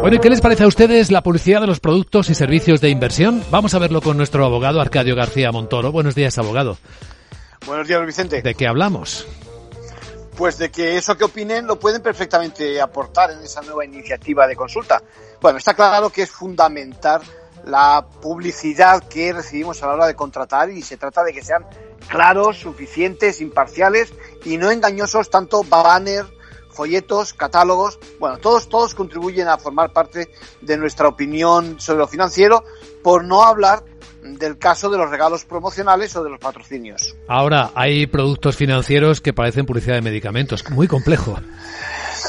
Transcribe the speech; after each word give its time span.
Bueno, 0.00 0.16
¿y 0.16 0.20
qué 0.20 0.30
les 0.30 0.40
parece 0.40 0.64
a 0.64 0.66
ustedes 0.66 1.10
la 1.10 1.22
publicidad 1.22 1.60
de 1.60 1.66
los 1.66 1.80
productos 1.80 2.30
y 2.30 2.34
servicios 2.34 2.80
de 2.80 2.88
inversión? 2.88 3.42
Vamos 3.50 3.74
a 3.74 3.78
verlo 3.78 4.00
con 4.00 4.16
nuestro 4.16 4.44
abogado 4.44 4.80
Arcadio 4.80 5.14
García 5.14 5.50
Montoro. 5.52 5.92
Buenos 5.92 6.14
días, 6.14 6.38
abogado. 6.38 6.78
Buenos 7.66 7.88
días, 7.88 8.04
Vicente. 8.06 8.40
¿De 8.42 8.54
qué 8.54 8.66
hablamos? 8.66 9.26
Pues 10.36 10.56
de 10.56 10.70
que 10.70 10.96
eso 10.96 11.16
que 11.16 11.24
opinen 11.24 11.66
lo 11.66 11.78
pueden 11.78 12.00
perfectamente 12.00 12.80
aportar 12.80 13.32
en 13.32 13.40
esa 13.40 13.60
nueva 13.62 13.84
iniciativa 13.84 14.46
de 14.46 14.56
consulta. 14.56 15.02
Bueno, 15.40 15.58
está 15.58 15.74
claro 15.74 16.10
que 16.10 16.22
es 16.22 16.30
fundamental 16.30 17.20
la 17.64 18.06
publicidad 18.22 19.02
que 19.08 19.32
recibimos 19.32 19.82
a 19.82 19.88
la 19.88 19.92
hora 19.94 20.06
de 20.06 20.14
contratar 20.14 20.70
y 20.70 20.82
se 20.82 20.96
trata 20.96 21.24
de 21.24 21.32
que 21.32 21.42
sean 21.42 21.66
claros, 22.08 22.58
suficientes, 22.58 23.40
imparciales 23.40 24.12
y 24.44 24.56
no 24.56 24.70
engañosos 24.70 25.28
tanto 25.28 25.64
banner, 25.64 26.24
folletos, 26.78 27.32
catálogos, 27.32 27.98
bueno, 28.20 28.38
todos, 28.38 28.68
todos 28.68 28.94
contribuyen 28.94 29.48
a 29.48 29.58
formar 29.58 29.92
parte 29.92 30.28
de 30.60 30.76
nuestra 30.76 31.08
opinión 31.08 31.80
sobre 31.80 31.98
lo 31.98 32.06
financiero, 32.06 32.62
por 33.02 33.24
no 33.24 33.42
hablar 33.42 33.82
del 34.22 34.58
caso 34.58 34.88
de 34.88 34.96
los 34.96 35.10
regalos 35.10 35.44
promocionales 35.44 36.14
o 36.14 36.22
de 36.22 36.30
los 36.30 36.38
patrocinios. 36.38 37.16
Ahora, 37.26 37.72
hay 37.74 38.06
productos 38.06 38.54
financieros 38.54 39.20
que 39.20 39.32
parecen 39.32 39.66
publicidad 39.66 39.96
de 39.96 40.02
medicamentos, 40.02 40.64
muy 40.70 40.86
complejo. 40.86 41.36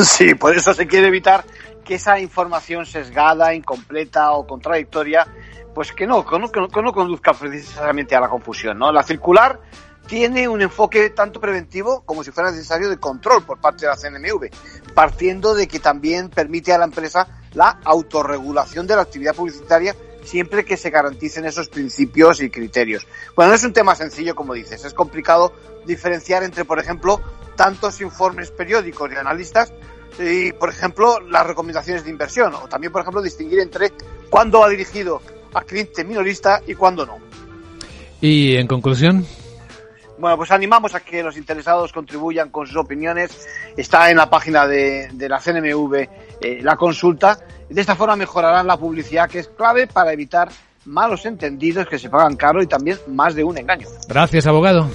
Sí, 0.01 0.33
por 0.35 0.55
eso 0.55 0.73
se 0.73 0.87
quiere 0.87 1.07
evitar 1.07 1.43
que 1.83 1.95
esa 1.95 2.19
información 2.19 2.85
sesgada, 2.85 3.53
incompleta 3.53 4.31
o 4.31 4.47
contradictoria, 4.47 5.27
pues 5.73 5.91
que 5.91 6.07
no, 6.07 6.25
que 6.25 6.39
no, 6.39 6.49
que 6.49 6.81
no 6.81 6.93
conduzca 6.93 7.33
precisamente 7.33 8.15
a 8.15 8.21
la 8.21 8.29
confusión, 8.29 8.77
¿no? 8.77 8.93
La 8.93 9.03
circular 9.03 9.59
tiene 10.09 10.47
un 10.47 10.61
enfoque 10.61 11.11
tanto 11.11 11.39
preventivo 11.39 12.01
como 12.01 12.23
si 12.23 12.31
fuera 12.31 12.49
necesario 12.51 12.89
de 12.89 12.97
control 12.97 13.43
por 13.43 13.61
parte 13.61 13.85
de 13.85 13.91
la 13.91 13.95
CNMV, 13.95 14.49
partiendo 14.95 15.53
de 15.53 15.67
que 15.67 15.79
también 15.79 16.29
permite 16.29 16.73
a 16.73 16.79
la 16.79 16.85
empresa 16.85 17.27
la 17.53 17.79
autorregulación 17.85 18.87
de 18.87 18.95
la 18.95 19.03
actividad 19.03 19.35
publicitaria 19.35 19.95
siempre 20.23 20.65
que 20.65 20.77
se 20.77 20.89
garanticen 20.89 21.45
esos 21.45 21.69
principios 21.69 22.41
y 22.41 22.49
criterios. 22.49 23.05
Bueno, 23.35 23.49
no 23.49 23.55
es 23.55 23.63
un 23.63 23.71
tema 23.71 23.95
sencillo, 23.95 24.35
como 24.35 24.55
dices, 24.55 24.83
es 24.83 24.93
complicado 24.93 25.53
diferenciar 25.85 26.43
entre, 26.43 26.65
por 26.65 26.79
ejemplo, 26.79 27.21
tantos 27.55 28.01
informes 28.01 28.49
periódicos 28.51 29.09
de 29.11 29.17
analistas 29.17 29.71
y, 30.19 30.51
por 30.53 30.69
ejemplo, 30.69 31.19
las 31.21 31.45
recomendaciones 31.45 32.03
de 32.03 32.09
inversión, 32.09 32.53
o 32.55 32.67
también, 32.67 32.91
por 32.91 33.01
ejemplo, 33.01 33.21
distinguir 33.21 33.59
entre 33.59 33.93
cuándo 34.29 34.59
va 34.59 34.69
dirigido 34.69 35.21
a 35.53 35.61
cliente 35.61 36.03
minorista 36.03 36.61
y 36.65 36.73
cuándo 36.73 37.05
no. 37.05 37.19
Y 38.21 38.55
en 38.57 38.67
conclusión. 38.67 39.25
Bueno, 40.19 40.35
pues 40.35 40.51
animamos 40.51 40.93
a 40.95 40.99
que 40.99 41.23
los 41.23 41.37
interesados 41.37 41.93
contribuyan 41.93 42.49
con 42.49 42.67
sus 42.67 42.75
opiniones. 42.75 43.47
Está 43.77 44.11
en 44.11 44.17
la 44.17 44.29
página 44.29 44.67
de, 44.67 45.07
de 45.13 45.29
la 45.29 45.39
CNMV 45.39 45.95
eh, 46.41 46.59
la 46.61 46.75
consulta. 46.75 47.39
De 47.69 47.79
esta 47.79 47.95
forma 47.95 48.17
mejorarán 48.17 48.67
la 48.67 48.75
publicidad, 48.75 49.29
que 49.29 49.39
es 49.39 49.47
clave 49.47 49.87
para 49.87 50.11
evitar 50.11 50.49
malos 50.85 51.25
entendidos 51.25 51.87
que 51.87 51.97
se 51.97 52.09
pagan 52.09 52.35
caro 52.35 52.61
y 52.61 52.67
también 52.67 52.97
más 53.07 53.33
de 53.33 53.45
un 53.45 53.57
engaño. 53.57 53.87
Gracias, 54.09 54.45
abogado. 54.45 54.89